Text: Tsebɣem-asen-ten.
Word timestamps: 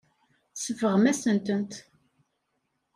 Tsebɣem-asen-ten. 0.55 1.69